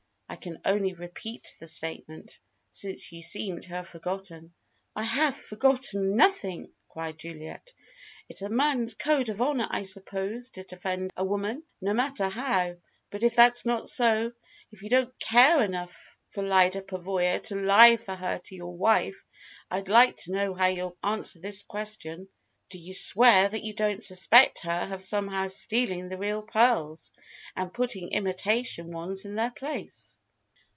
I 0.27 0.37
can 0.37 0.61
only 0.63 0.93
repeat 0.93 1.53
the 1.59 1.67
statement, 1.67 2.39
since 2.69 3.11
you 3.11 3.21
seem 3.21 3.59
to 3.61 3.69
have 3.71 3.89
forgotten." 3.89 4.53
"I 4.95 5.03
have 5.03 5.35
forgotten 5.35 6.15
nothing!" 6.15 6.71
cried 6.89 7.19
Juliet. 7.19 7.73
"It's 8.29 8.41
a 8.41 8.47
man's 8.47 8.95
code 8.95 9.27
of 9.27 9.41
honour, 9.41 9.67
I 9.69 9.83
suppose, 9.83 10.49
to 10.51 10.63
defend 10.63 11.11
a 11.17 11.25
woman, 11.25 11.63
no 11.81 11.93
matter 11.93 12.29
how. 12.29 12.77
But 13.11 13.23
if 13.23 13.35
that's 13.35 13.65
not 13.65 13.89
so 13.89 14.31
if 14.71 14.81
you 14.81 14.89
don't 14.89 15.19
care 15.19 15.61
enough 15.61 16.17
for 16.29 16.41
Lyda 16.43 16.83
Pavoya 16.83 17.43
to 17.47 17.55
lie 17.57 17.97
for 17.97 18.15
her 18.15 18.39
to 18.39 18.55
your 18.55 18.73
wife, 18.75 19.25
I'd 19.69 19.89
like 19.89 20.15
to 20.15 20.31
know 20.31 20.53
how 20.53 20.67
you'll 20.67 20.97
answer 21.03 21.39
this 21.41 21.61
question: 21.63 22.29
Do 22.69 22.77
you 22.79 22.93
swear 22.93 23.49
that 23.49 23.65
you 23.65 23.73
don't 23.73 24.01
suspect 24.01 24.61
her 24.61 24.89
of 24.93 25.03
somehow 25.03 25.47
stealing 25.47 26.07
the 26.07 26.17
real 26.17 26.41
pearls, 26.41 27.11
and 27.53 27.73
putting 27.73 28.13
imitation 28.13 28.91
ones 28.91 29.25
in 29.25 29.35
their 29.35 29.51
place?" 29.51 30.19